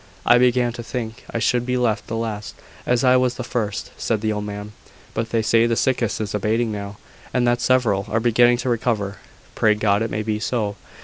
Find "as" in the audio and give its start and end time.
2.87-3.03